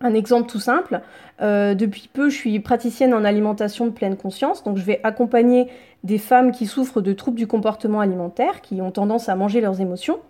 [0.00, 1.00] Un exemple tout simple,
[1.42, 5.66] euh, depuis peu je suis praticienne en alimentation de pleine conscience, donc je vais accompagner
[6.04, 9.80] des femmes qui souffrent de troubles du comportement alimentaire, qui ont tendance à manger leurs
[9.80, 10.20] émotions.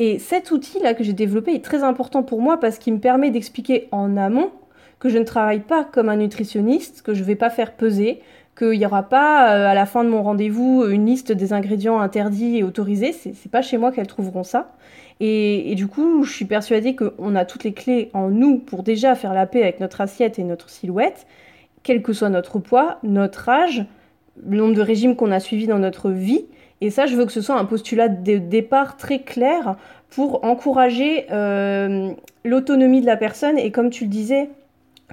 [0.00, 3.30] Et cet outil-là que j'ai développé est très important pour moi parce qu'il me permet
[3.30, 4.50] d'expliquer en amont
[4.98, 8.22] que je ne travaille pas comme un nutritionniste, que je ne vais pas faire peser,
[8.56, 12.00] qu'il n'y aura pas euh, à la fin de mon rendez-vous une liste des ingrédients
[12.00, 13.12] interdits et autorisés.
[13.12, 14.72] C'est pas chez moi qu'elles trouveront ça.
[15.22, 19.14] Et, du coup, je suis persuadée qu'on a toutes les clés en nous pour déjà
[19.14, 21.26] faire la paix avec notre assiette et notre silhouette,
[21.82, 23.84] quel que soit notre poids, notre âge,
[24.48, 26.46] le nombre de régimes qu'on a suivis dans notre vie.
[26.80, 29.76] Et ça, je veux que ce soit un postulat de départ très clair
[30.08, 32.12] pour encourager euh,
[32.44, 34.50] l'autonomie de la personne et comme tu le disais,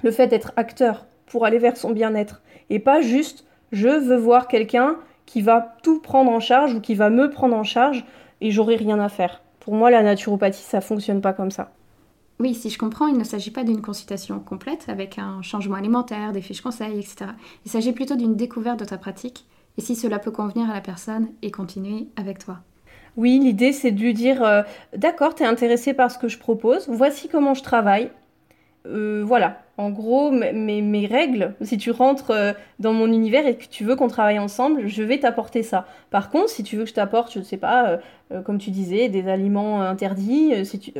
[0.02, 2.42] le fait d'être acteur pour aller vers son bien-être.
[2.70, 6.94] Et pas juste je veux voir quelqu'un qui va tout prendre en charge ou qui
[6.94, 8.04] va me prendre en charge
[8.40, 9.42] et j'aurai rien à faire.
[9.60, 11.72] Pour moi, la naturopathie, ça fonctionne pas comme ça.
[12.40, 16.32] Oui, si je comprends, il ne s'agit pas d'une consultation complète avec un changement alimentaire,
[16.32, 17.32] des fiches conseils, etc.
[17.66, 19.44] Il s'agit plutôt d'une découverte de ta pratique
[19.78, 22.58] et si cela peut convenir à la personne et continuer avec toi.
[23.16, 24.62] Oui, l'idée c'est de lui dire euh,
[24.94, 28.10] d'accord, tu es intéressé par ce que je propose, voici comment je travaille.
[28.86, 33.66] Euh, voilà, en gros, mes, règles, si tu rentres euh, dans mon univers et que
[33.66, 35.86] tu veux qu'on travaille ensemble, je vais t'apporter ça.
[36.10, 37.98] Par contre, si tu veux que je t'apporte, je ne sais pas,
[38.44, 40.52] comme tu disais, des aliments interdits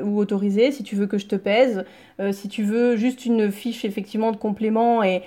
[0.03, 1.85] ou autorisés, si tu veux que je te pèse,
[2.33, 5.23] si tu veux juste une fiche effectivement de complément et,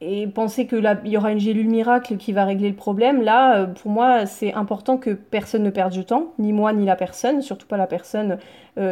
[0.00, 3.90] et penser que y aura une gélule miracle qui va régler le problème, là, pour
[3.90, 7.66] moi, c'est important que personne ne perde du temps, ni moi ni la personne, surtout
[7.66, 8.38] pas la personne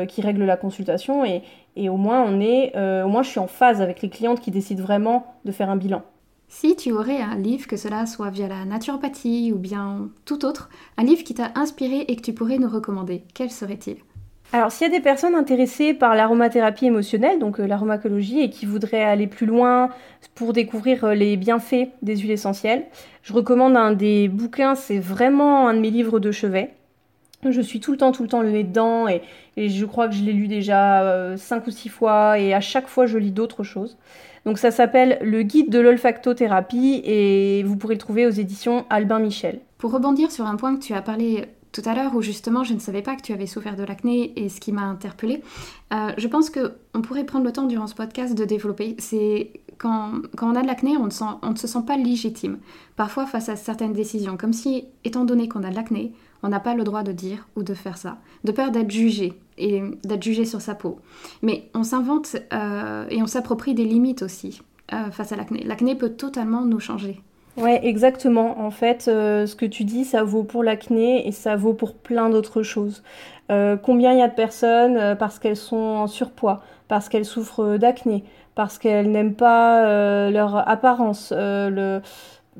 [0.08, 1.24] qui règle la consultation.
[1.24, 1.42] Et,
[1.76, 4.40] et au moins on est, euh, au moins je suis en phase avec les clientes
[4.40, 6.02] qui décident vraiment de faire un bilan.
[6.48, 10.70] Si tu aurais un livre, que cela soit via la naturopathie ou bien tout autre,
[10.96, 13.96] un livre qui t'a inspiré et que tu pourrais nous recommander, quel serait-il?
[14.52, 18.64] Alors, s'il y a des personnes intéressées par l'aromathérapie émotionnelle, donc euh, l'aromacologie, et qui
[18.64, 19.90] voudraient aller plus loin
[20.34, 22.84] pour découvrir euh, les bienfaits des huiles essentielles,
[23.22, 26.70] je recommande un des bouquins, c'est vraiment un de mes livres de chevet.
[27.48, 29.22] Je suis tout le temps, tout le temps le nez dedans et,
[29.56, 32.88] je crois que je l'ai lu déjà euh, cinq ou six fois et à chaque
[32.88, 33.96] fois je lis d'autres choses.
[34.44, 39.18] Donc ça s'appelle Le guide de l'olfactothérapie et vous pourrez le trouver aux éditions Albin
[39.18, 39.60] Michel.
[39.78, 42.72] Pour rebondir sur un point que tu as parlé tout à l'heure où justement je
[42.72, 45.42] ne savais pas que tu avais souffert de l'acné et ce qui m'a interpellée,
[45.92, 48.96] euh, je pense qu'on pourrait prendre le temps durant ce podcast de développer.
[48.98, 51.10] C'est quand, quand, on a de l'acné, on,
[51.42, 52.58] on ne se sent pas légitime.
[52.96, 56.60] Parfois face à certaines décisions, comme si, étant donné qu'on a de l'acné, on n'a
[56.60, 60.22] pas le droit de dire ou de faire ça, de peur d'être jugé et d'être
[60.22, 60.98] jugé sur sa peau.
[61.42, 64.62] Mais on s'invente euh, et on s'approprie des limites aussi
[64.94, 65.62] euh, face à l'acné.
[65.62, 67.20] L'acné peut totalement nous changer.
[67.56, 68.60] Ouais, exactement.
[68.60, 71.94] En fait, euh, ce que tu dis, ça vaut pour l'acné et ça vaut pour
[71.94, 73.02] plein d'autres choses.
[73.48, 78.24] combien il y a de personnes parce qu'elles sont en surpoids, parce qu'elles souffrent d'acné,
[78.56, 82.00] parce qu'elles n'aiment pas leur apparence, le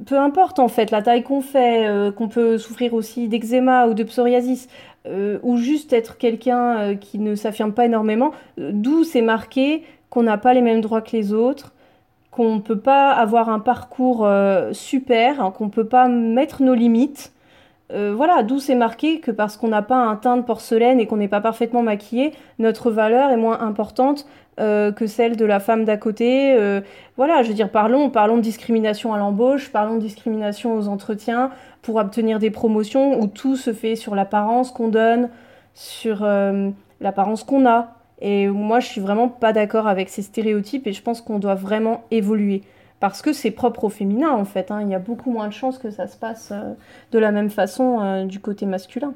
[0.04, 3.94] peu importe en fait la taille qu'on fait, euh, qu'on peut souffrir aussi d'eczéma ou
[3.94, 4.68] de psoriasis,
[5.06, 10.24] euh, ou juste être quelqu'un euh, qui ne s'affirme pas énormément, d'où c'est marqué qu'on
[10.24, 11.72] n'a pas les mêmes droits que les autres,
[12.36, 14.28] qu'on ne peut pas avoir un parcours
[14.72, 17.32] super, hein, qu'on ne peut pas mettre nos limites.
[17.90, 21.16] voilà, d'où c'est marqué que parce qu'on n'a pas un teint de porcelaine et qu'on
[21.16, 24.26] n'est pas parfaitement maquillé, notre valeur est moins importante
[24.58, 26.54] euh, que celle de la femme d'à côté.
[26.54, 26.80] Euh,
[27.18, 31.50] voilà, je veux dire, parlons, parlons de discrimination à l'embauche, parlons de discrimination aux entretiens
[31.82, 35.28] pour obtenir des promotions où tout se fait sur l'apparence qu'on donne,
[35.74, 36.26] sur
[37.00, 37.95] l'apparence qu'on a.
[38.20, 41.54] Et moi, je suis vraiment pas d'accord avec ces stéréotypes et je pense qu'on doit
[41.54, 42.62] vraiment évoluer.
[42.98, 44.70] Parce que c'est propre au féminin, en fait.
[44.70, 44.80] Hein.
[44.82, 46.52] Il y a beaucoup moins de chances que ça se passe
[47.12, 49.12] de la même façon du côté masculin.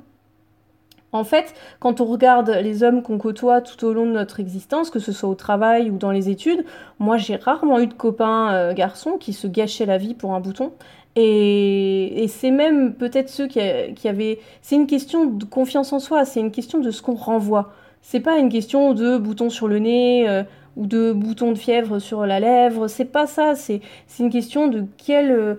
[1.12, 4.90] En fait, quand on regarde les hommes qu'on côtoie tout au long de notre existence,
[4.90, 6.64] que ce soit au travail ou dans les études,
[7.00, 10.40] moi j'ai rarement eu de copains euh, garçons qui se gâchaient la vie pour un
[10.40, 10.72] bouton.
[11.16, 14.38] Et, c'est même peut-être ceux qui, avaient...
[14.62, 17.72] C'est une question de confiance en soi, c'est une question de ce qu'on renvoie.
[18.02, 20.42] C'est pas une question de bouton sur le nez euh,
[20.76, 23.80] ou de bouton de fièvre sur la lèvre, c'est pas ça, c'est
[24.18, 25.54] une question de euh,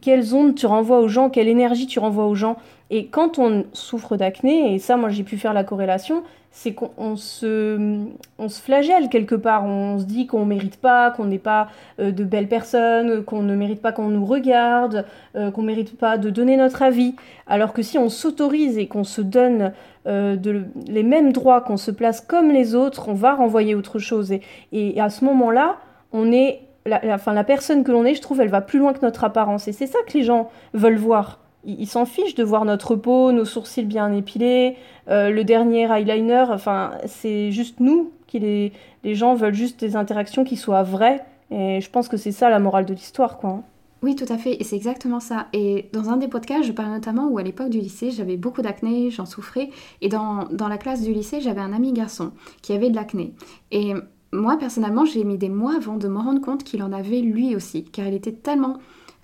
[0.00, 2.56] quelles ondes tu renvoies aux gens, quelle énergie tu renvoies aux gens.
[2.90, 6.22] Et quand on souffre d'acné, et ça, moi, j'ai pu faire la corrélation,
[6.56, 8.06] c'est qu'on se,
[8.38, 9.66] on se flagelle quelque part.
[9.66, 11.68] On se dit qu'on ne mérite pas, qu'on n'est pas
[12.00, 15.04] euh, de belles personnes, qu'on ne mérite pas qu'on nous regarde,
[15.36, 17.14] euh, qu'on ne mérite pas de donner notre avis.
[17.46, 19.74] Alors que si on s'autorise et qu'on se donne
[20.06, 23.98] euh, de, les mêmes droits, qu'on se place comme les autres, on va renvoyer autre
[23.98, 24.32] chose.
[24.32, 24.40] Et,
[24.72, 25.76] et à ce moment-là,
[26.12, 28.94] on est la, la, la personne que l'on est, je trouve, elle va plus loin
[28.94, 29.68] que notre apparence.
[29.68, 33.32] Et c'est ça que les gens veulent voir ils s'en fichent de voir notre peau,
[33.32, 34.76] nos sourcils bien épilés,
[35.08, 36.46] euh, le dernier eyeliner.
[36.50, 38.72] Enfin, c'est juste nous qui les,
[39.14, 41.24] gens veulent juste des interactions qui soient vraies.
[41.50, 43.50] Et je pense que c'est ça la morale de l'histoire, quoi.
[43.50, 43.62] Hein.
[44.02, 45.46] Oui, tout à fait, et c'est exactement ça.
[45.52, 48.62] Et dans un des podcasts, je parle notamment où à l'époque du lycée, j'avais beaucoup
[48.62, 49.70] d'acné, j'en souffrais.
[50.02, 53.32] Et dans, dans la classe du lycée, j'avais un ami garçon qui avait de l'acné.
[53.72, 53.94] Et
[54.32, 57.56] moi, personnellement, j'ai mis des mois avant de me rendre compte qu'il en avait lui
[57.56, 58.78] aussi, car il était tellement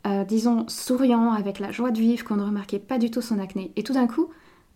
[0.06, 3.38] euh, disons, souriant, avec la joie de vivre, qu'on ne remarquait pas du tout son
[3.38, 3.72] acné.
[3.76, 4.28] Et tout d'un coup,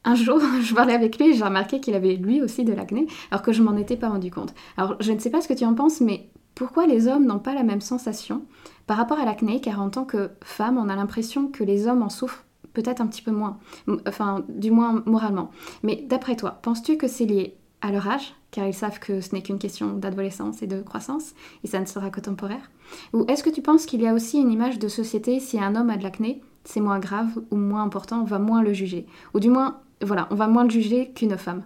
[0.04, 3.06] un jour, je parlais avec lui et j'ai remarqué qu'il avait lui aussi de l'acné,
[3.30, 4.54] alors que je m'en étais pas rendu compte.
[4.76, 7.38] Alors, je ne sais pas ce que tu en penses, mais pourquoi les hommes n'ont
[7.38, 8.42] pas la même sensation
[8.86, 12.02] par rapport à l'acné Car en tant que femme, on a l'impression que les hommes
[12.02, 13.58] en souffrent peut-être un petit peu moins,
[14.06, 15.50] enfin, du moins moralement.
[15.82, 19.34] Mais d'après toi, penses-tu que c'est lié à leur âge, car ils savent que ce
[19.34, 22.70] n'est qu'une question d'adolescence et de croissance, et ça ne sera que temporaire
[23.12, 25.76] Ou est-ce que tu penses qu'il y a aussi une image de société, si un
[25.76, 29.06] homme a de l'acné, c'est moins grave ou moins important, on va moins le juger.
[29.34, 31.62] Ou du moins, voilà, on va moins le juger qu'une femme.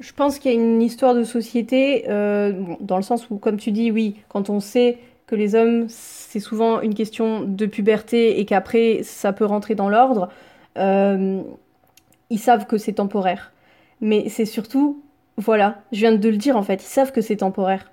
[0.00, 3.56] Je pense qu'il y a une histoire de société, euh, dans le sens où, comme
[3.56, 8.40] tu dis, oui, quand on sait que les hommes, c'est souvent une question de puberté
[8.40, 10.28] et qu'après, ça peut rentrer dans l'ordre,
[10.78, 11.42] euh,
[12.30, 13.52] ils savent que c'est temporaire.
[14.00, 15.01] Mais c'est surtout
[15.36, 17.90] voilà, je viens de le dire en fait, ils savent que c'est temporaire.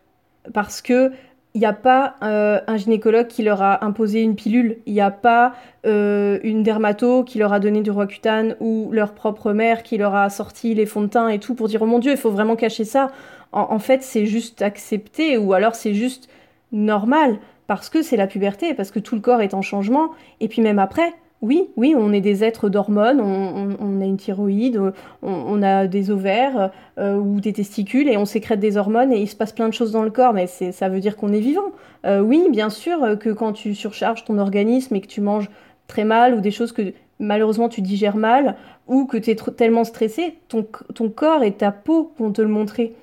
[0.53, 1.11] Parce que
[1.55, 5.01] il n'y a pas euh, un gynécologue qui leur a imposé une pilule, il n'y
[5.01, 9.81] a pas euh, une dermato qui leur a donné du Roaccutane ou leur propre mère
[9.81, 12.11] qui leur a sorti les fonds de teint et tout pour dire oh mon dieu,
[12.11, 13.11] il faut vraiment cacher ça.
[13.51, 16.29] En, fait, c'est juste accepté ou alors c'est juste
[16.71, 20.47] normal parce que c'est la puberté, parce que tout le corps est en changement et
[20.47, 24.81] puis même après, oui, oui, on est des êtres d'hormones, on, a une thyroïde,
[25.21, 29.27] on, a des ovaires euh, ou des testicules et on sécrète des hormones et il
[29.27, 31.71] se passe plein de choses dans le corps, mais ça veut dire qu'on est vivant.
[32.05, 35.49] Euh, oui, bien sûr que quand tu surcharges ton organisme et que tu manges
[35.87, 38.55] très mal ou des choses que malheureusement tu digères mal
[38.87, 40.65] ou que tu es tellement stressé, ton,
[41.09, 42.95] corps et ta peau vont te le montrer.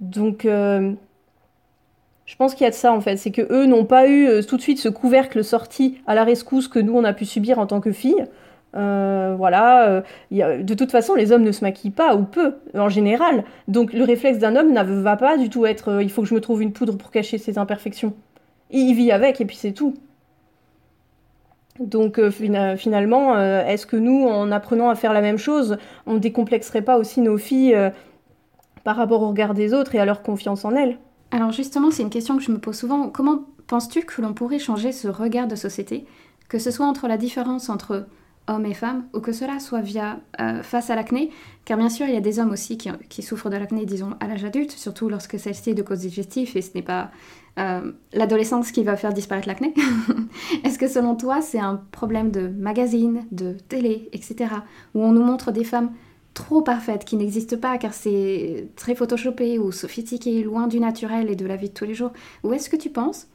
[0.00, 0.92] Donc, euh,
[2.32, 4.26] je pense qu'il y a de ça en fait, c'est que eux n'ont pas eu
[4.26, 7.26] euh, tout de suite ce couvercle sorti à la rescousse que nous on a pu
[7.26, 8.24] subir en tant que filles.
[8.74, 12.88] Euh, voilà, euh, de toute façon, les hommes ne se maquillent pas ou peu en
[12.88, 13.44] général.
[13.68, 16.34] Donc le réflexe d'un homme ne va pas du tout être il faut que je
[16.34, 18.14] me trouve une poudre pour cacher ses imperfections.
[18.70, 19.92] Il vit avec et puis c'est tout.
[21.80, 26.96] Donc finalement, est-ce que nous, en apprenant à faire la même chose, on décomplexerait pas
[26.96, 27.76] aussi nos filles
[28.84, 30.96] par rapport au regard des autres et à leur confiance en elles?
[31.32, 33.08] Alors justement, c'est une question que je me pose souvent.
[33.08, 36.04] Comment penses-tu que l'on pourrait changer ce regard de société,
[36.48, 38.06] que ce soit entre la différence entre
[38.48, 41.30] hommes et femmes, ou que cela soit via euh, face à l'acné,
[41.64, 44.26] car bien sûr il y a des hommes aussi qui, souffrent de l'acné, disons, à
[44.26, 47.10] l'âge adulte, surtout lorsque celle-ci est de cause digestive et ce n'est pas
[47.58, 49.72] euh, l'adolescence qui va faire disparaître l'acné.
[50.64, 54.50] Est-ce que selon toi c'est un problème de magazine, de télé, etc.,
[54.94, 55.92] où on nous montre des femmes
[56.34, 61.36] trop parfaite, qui n'existe pas car c'est très photoshopé ou sophistiqué, loin du naturel et
[61.36, 63.28] de la vie de tous les jours Ou est-ce que tu penses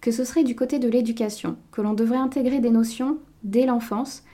[0.00, 4.24] que ce serait du côté de l'éducation, que l'on devrait intégrer des notions dès l'enfance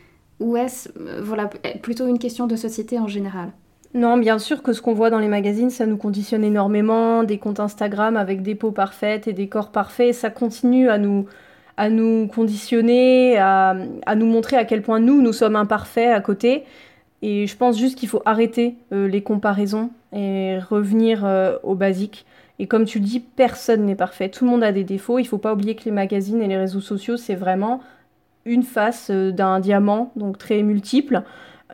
[0.40, 1.50] Ou est-ce euh, voilà,
[1.82, 3.52] plutôt une question de société en général?
[3.94, 7.24] Non, bien sûr que ce qu'on voit dans les magazines, ça nous conditionne énormément.
[7.24, 11.26] Des comptes Instagram avec des peaux parfaites et des corps parfaits, ça continue à nous,
[11.76, 13.74] à nous conditionner, à,
[14.04, 16.64] à nous montrer à quel point nous, nous sommes imparfaits à côté.
[17.26, 22.24] Et je pense juste qu'il faut arrêter euh, les comparaisons et revenir euh, au basique.
[22.60, 24.28] Et comme tu le dis, personne n'est parfait.
[24.28, 25.18] Tout le monde a des défauts.
[25.18, 27.80] Il ne faut pas oublier que les magazines et les réseaux sociaux, c'est vraiment
[28.44, 31.24] une face euh, d'un diamant, donc très multiple.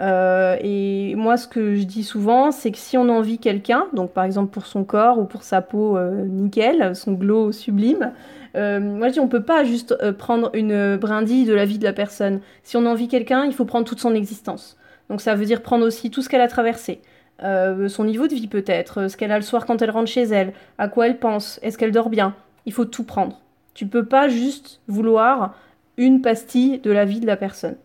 [0.01, 4.25] et moi, ce que je dis souvent, c'est que si on envie quelqu'un, donc par
[4.25, 8.13] exemple pour son corps ou pour sa peau nickel, son glow sublime,
[8.55, 11.93] moi je dis on peut pas juste prendre une brindille de la vie de la
[11.93, 12.41] personne.
[12.63, 14.79] Si on envie quelqu'un, il faut prendre toute son existence.
[15.13, 17.03] Donc ça veut dire prendre aussi tout ce qu'elle a traversé.
[17.43, 20.23] Euh, son niveau de vie peut-être, ce qu'elle a le soir quand elle rentre chez
[20.23, 22.35] elle, à quoi elle pense, est-ce qu'elle dort bien.
[22.65, 23.43] Il faut tout prendre.
[23.75, 25.55] Tu peux pas juste vouloir
[25.99, 27.77] une pastille de la vie de la personne.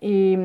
[0.00, 0.38] Et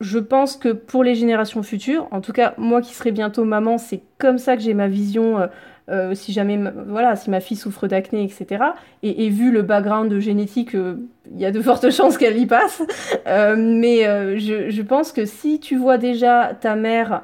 [0.00, 3.78] je pense que pour les générations futures, en tout cas moi qui serai bientôt maman,
[3.78, 5.46] c'est comme ça que j'ai ma vision euh,
[5.90, 8.64] euh, si jamais, voilà, si ma fille souffre d'acné, etc.
[9.02, 10.96] Et, vu le background génétique, euh,
[11.30, 12.82] il y a de fortes chances qu'elle y passe.
[13.26, 14.04] Mais
[14.38, 17.22] je, je, pense que si tu vois déjà ta mère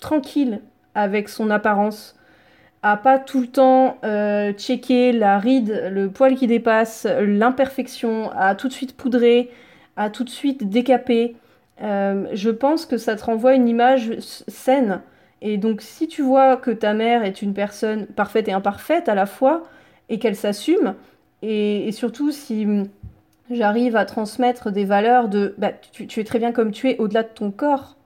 [0.00, 0.60] tranquille
[0.94, 2.16] avec son apparence,
[2.82, 3.98] à pas tout le temps
[4.56, 9.50] checker la ride, le poil qui dépasse, l'imperfection, à tout de suite poudrer,
[9.96, 11.36] à tout de suite décaper,
[11.80, 15.00] je pense que ça te renvoie une image saine.
[15.40, 19.14] Et donc, si tu vois que ta mère est une personne parfaite et imparfaite à
[19.14, 19.64] la fois,
[20.08, 20.94] et qu'elle s'assume,
[21.42, 22.88] et, surtout si hum,
[23.50, 27.22] j'arrive à transmettre des valeurs de bah, tu, es très bien comme tu es au-delà
[27.22, 27.96] de ton corps,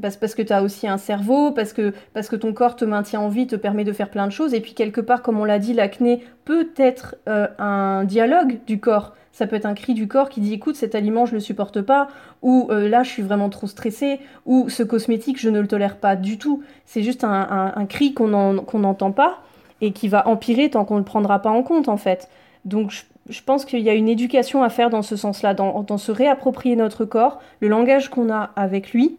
[0.00, 2.84] parce, parce que tu as aussi un cerveau, parce que, parce que ton corps te
[2.84, 5.40] maintient en vie, te permet de faire plein de choses, et puis quelque part, comme
[5.40, 9.14] on l'a dit, l'acné peut être euh, un dialogue du corps.
[9.38, 11.40] Ça peut être un cri du corps qui dit écoute, cet aliment, je ne le
[11.40, 12.08] supporte pas,
[12.42, 15.98] ou euh, là, je suis vraiment trop stressée, ou ce cosmétique, je ne le tolère
[15.98, 16.64] pas du tout.
[16.86, 19.38] C'est juste un, cri qu'on n'entend pas
[19.80, 22.28] et qui va empirer tant qu'on ne le prendra pas en compte, en fait.
[22.64, 22.90] Donc,
[23.28, 26.74] je, pense qu'il y a une éducation à faire dans ce sens-là, dans, se réapproprier
[26.74, 29.18] notre corps, le langage qu'on a avec lui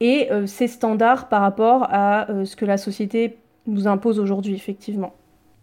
[0.00, 3.36] et euh, ses standards par rapport à euh, ce que la société
[3.68, 5.14] nous impose aujourd'hui, effectivement.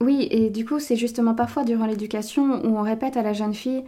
[0.04, 3.54] Oui, et du coup, c'est justement parfois durant l'éducation où on répète à la jeune
[3.54, 3.84] fille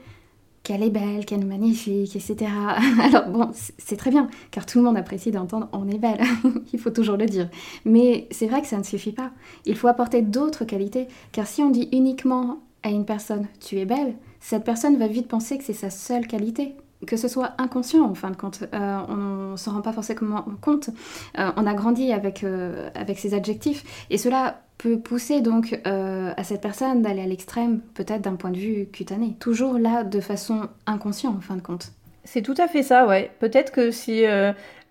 [0.63, 2.49] qu'elle est belle, qu'elle est magnifique, etc.
[3.03, 6.21] Alors bon, c'est très bien, car tout le monde apprécie d'entendre on est belle,
[6.73, 7.49] il faut toujours le dire.
[7.83, 9.31] Mais c'est vrai que ça ne suffit pas.
[9.65, 13.85] Il faut apporter d'autres qualités, car si on dit uniquement à une personne tu es
[13.85, 16.75] belle, cette personne va vite penser que c'est sa seule qualité,
[17.05, 18.63] que ce soit inconscient en fin de compte.
[18.73, 20.89] Euh, on ne s'en rend pas forcément compte.
[21.37, 26.43] Euh, on a grandi avec, euh, avec ces adjectifs et cela peut pousser donc à
[26.43, 29.37] cette personne d'aller à l'extrême, peut-être d'un point de vue cutané.
[29.39, 31.93] Toujours là de façon inconsciente en fin de compte.
[32.25, 33.31] C'est tout à fait ça, ouais.
[33.39, 34.25] Peut-être que si...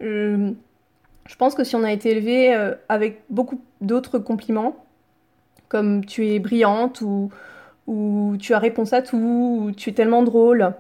[0.01, 0.55] je
[1.39, 2.55] pense que si on a été élevé
[2.89, 4.75] avec beaucoup d'autres compliments,
[5.69, 7.31] comme tu es brillante ou,
[7.87, 9.19] ou tu as réponse à tout,
[9.67, 10.75] ou tu es tellement drôle,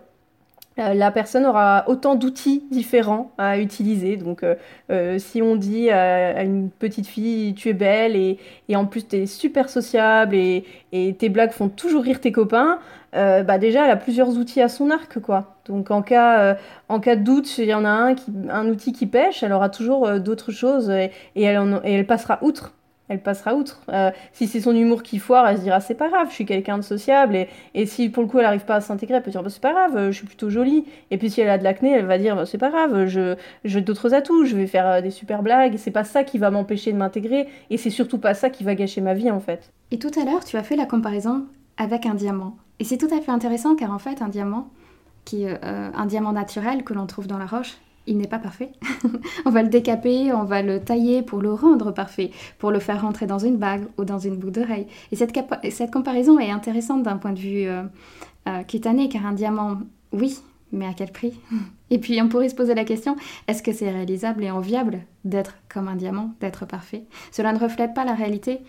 [0.76, 4.16] la personne aura autant d'outils différents à utiliser.
[4.16, 4.56] Donc, euh,
[4.90, 8.38] euh, si on dit à, une petite fille, tu es belle et,
[8.74, 10.64] en plus tu es super sociable et,
[11.18, 12.78] tes blagues font toujours rire tes copains,
[13.12, 15.56] bah déjà elle a plusieurs outils à son arc, quoi.
[15.66, 16.56] Donc, en cas,
[16.88, 19.52] en cas de doute, il y en a un, qui, un outil qui pêche, elle
[19.52, 21.10] aura toujours d'autres choses et
[21.42, 22.74] elle passera outre
[23.08, 23.82] elle passera outre.
[23.90, 26.46] Euh, si c'est son humour qui foire, elle se dira c'est pas grave, je suis
[26.46, 27.36] quelqu'un de sociable.
[27.36, 29.50] Et, et, si pour le coup elle arrive pas à s'intégrer, elle peut dire bah,
[29.50, 30.84] c'est pas grave, je suis plutôt jolie.
[31.10, 33.36] Et puis si elle a de l'acné, elle va dire bah, c'est pas grave, je
[33.64, 35.76] j'ai d'autres atouts, je vais faire euh, des super blagues.
[35.76, 37.48] C'est pas ça qui va m'empêcher de m'intégrer.
[37.70, 39.70] Et c'est surtout pas ça qui va gâcher ma vie en fait.
[39.90, 42.56] Et tout à l'heure, tu as fait la comparaison avec un diamant.
[42.78, 44.68] Et c'est tout à fait intéressant car en fait un diamant,
[45.24, 48.72] qui, euh, un diamant naturel que l'on trouve dans la roche, il n'est pas parfait.
[49.46, 53.02] on va le décaper, on va le tailler pour le rendre parfait, pour le faire
[53.02, 54.86] rentrer dans une bague ou dans une boucle d'oreille.
[55.12, 57.82] Et cette, comparaison est intéressante d'un point de vue euh,
[58.48, 59.78] euh, cutané, car un diamant,
[60.12, 60.38] oui,
[60.72, 61.38] mais à quel prix?
[61.90, 65.54] Et puis on pourrait se poser la question, est-ce que c'est réalisable et enviable d'être
[65.68, 67.04] comme un diamant, d'être parfait?
[67.30, 68.60] Cela ne reflète pas la réalité,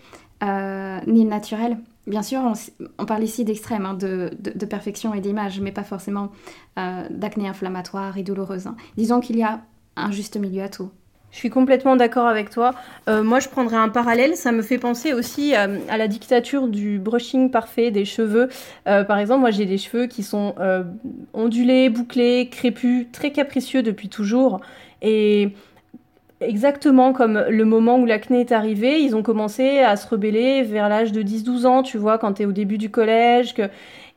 [0.42, 1.78] euh, ni le naturel.
[2.06, 2.40] Bien sûr,
[2.98, 6.30] on, parle ici d'extrême, hein, de, perfection et d'image, mais pas forcément
[6.78, 8.68] euh, d'acné inflammatoire et douloureuse.
[8.68, 8.76] Hein.
[8.96, 9.62] Disons qu'il y a
[9.96, 10.90] un juste milieu à tout.
[11.32, 12.74] Je suis complètement d'accord avec toi.
[13.08, 14.36] Euh, moi, je prendrais un parallèle.
[14.36, 18.48] Ça me fait penser aussi à, la dictature du brushing parfait des cheveux.
[18.86, 20.54] Euh, par exemple, moi, j'ai des cheveux qui sont
[21.34, 24.60] ondulés, bouclés, crépus, très capricieux depuis toujours.
[25.02, 25.50] Et
[26.40, 30.88] exactement comme le moment où l'acné est arrivé, ils ont commencé à se rebeller vers
[30.88, 33.54] l'âge de 10-12 ans, tu vois, quand tu es au début du collège.
[33.54, 33.62] Que...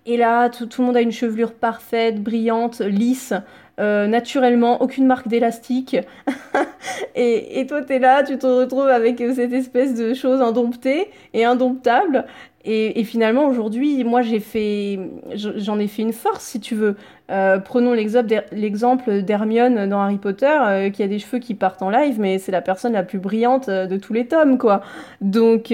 [0.06, 3.34] Et là, tout, le monde a une chevelure parfaite, brillante, lisse,
[3.80, 5.96] euh, naturellement, aucune marque d'élastique.
[7.16, 11.10] et, et, toi, tu es là, tu te retrouves avec cette espèce de chose indomptée
[11.34, 12.26] et indomptable.
[12.72, 16.98] Et, finalement, aujourd'hui, moi, j'en ai fait une force, si tu veux.
[17.32, 21.90] Euh, prenons l'exemple d'Hermione dans Harry Potter, euh, qui a des cheveux qui partent en
[21.90, 24.82] live, mais c'est la personne la plus brillante euh, de tous les tomes, quoi.
[25.20, 25.74] Donc,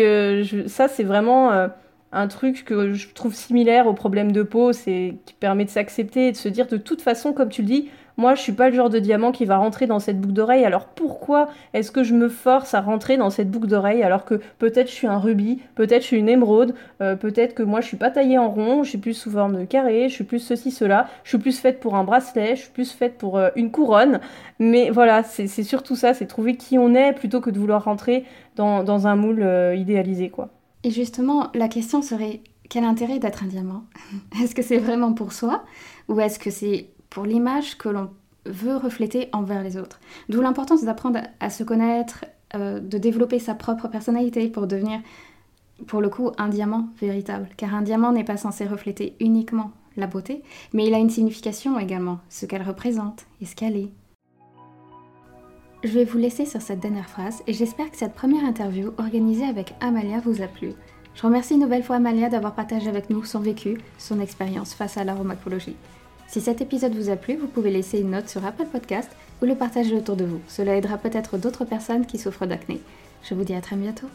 [0.68, 1.68] ça, c'est vraiment
[2.14, 6.30] un truc que je trouve similaire au problème de peau, c'est qui permet de s'accepter
[6.30, 8.70] et de se dire, de toute façon, comme tu le dis, moi je suis pas
[8.70, 10.66] le genre de diamant qui va rentrer dans cette boucle d'oreille.
[10.66, 14.42] Alors pourquoi est-ce que je me force à rentrer dans cette boucle d'oreille alors que
[14.60, 17.88] peut-être je suis un rubis, peut-être je suis une émeraude, euh, peut-être que moi je
[17.88, 20.40] suis pas taillée en rond, je suis plus sous forme de carré, je suis plus
[20.40, 23.50] ceci cela, je suis plus faite pour un bracelet, je suis plus faite pour euh,
[23.56, 24.20] une couronne.
[24.60, 28.24] Mais voilà, c'est surtout ça, c'est trouver qui on est plutôt que de vouloir rentrer
[28.56, 29.46] dans, dans un moule
[29.76, 30.50] idéalisé quoi.
[30.84, 33.84] Et justement, la question serait quel intérêt d'être un diamant?
[34.44, 35.64] Est-ce que c'est vraiment pour soi?
[36.08, 38.10] Ou est-ce que c'est pour l'image que l'on
[38.46, 43.56] veut refléter envers les autres D'où l'importance d'apprendre à se connaître, euh, de développer sa
[43.56, 45.00] propre personnalité pour devenir,
[45.88, 47.48] pour le coup, un diamant véritable.
[47.56, 50.44] Car un diamant n'est pas censé refléter uniquement la beauté,
[50.74, 53.92] mais il a une signification également, ce qu'elle représente et ce qu'elle est.
[55.86, 59.46] Je vais vous laisser sur cette dernière phrase et j'espère que cette première interview organisée
[59.46, 60.74] avec Amalia vous a plu.
[61.14, 64.98] Je remercie une nouvelle fois Amalia d'avoir partagé avec nous son vécu, son expérience face
[64.98, 65.78] à l'aromacologie.
[66.28, 69.10] Si cet épisode vous a plu, vous pouvez laisser une note sur Apple Podcast
[69.42, 70.42] ou le partager autour de vous.
[70.48, 72.82] Cela aidera peut-être d'autres personnes qui souffrent d'acné.
[73.24, 74.08] Je vous dis à très bientôt.